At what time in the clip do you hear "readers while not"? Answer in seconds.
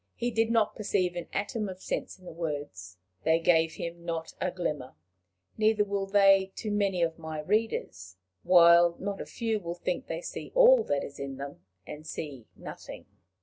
7.41-9.21